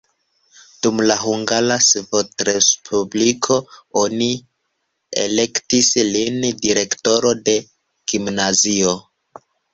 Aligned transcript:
Dum 0.85 1.01
la 1.09 1.17
Hungara 1.23 1.75
Sovetrespubliko 1.87 3.59
oni 4.05 4.31
elektis 5.25 5.91
lin 6.17 6.41
direktoro 6.65 7.37
de 7.51 7.57
gimnazio. 8.17 8.99